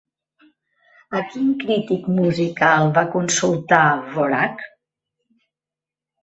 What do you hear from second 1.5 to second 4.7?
crític musical va consultar Dvořák?